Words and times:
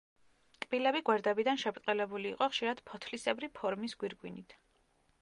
კბილები 0.63 1.01
გვერდებიდან 1.09 1.61
შებრტყელებული 1.65 2.31
იყო 2.33 2.49
ხშირად 2.57 2.83
ფოთლისებრი 2.91 3.55
ფორმის 3.61 3.99
გვირგვინით. 4.03 4.63